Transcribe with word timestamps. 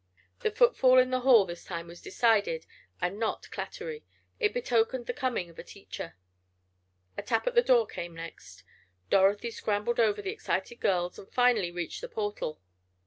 The 0.39 0.49
footfall 0.49 0.97
in 0.97 1.11
the 1.11 1.19
hall 1.19 1.45
this 1.45 1.63
time 1.63 1.85
was 1.85 2.01
decided 2.01 2.65
and 2.99 3.19
not 3.19 3.43
clattery. 3.51 4.01
It 4.39 4.51
betokened 4.51 5.05
the 5.05 5.13
coming 5.13 5.47
of 5.51 5.59
a 5.59 5.63
teacher. 5.63 6.15
A 7.19 7.21
tap 7.21 7.45
at 7.45 7.53
the 7.53 7.61
door 7.61 7.85
came 7.85 8.15
next. 8.15 8.63
Dorothy 9.11 9.51
scrambled 9.51 9.99
over 9.99 10.23
the 10.23 10.31
excited 10.33 10.77
girls, 10.79 11.19
and 11.19 11.31
finally 11.31 11.69
reached 11.69 12.01
the 12.01 12.09
portal. 12.09 12.59